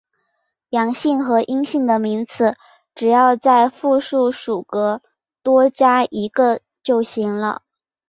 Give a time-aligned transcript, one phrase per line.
[0.71, 2.57] 阳性和阴性的名词
[2.95, 5.03] 只要在复数属格
[5.43, 7.61] 多加一个就行了。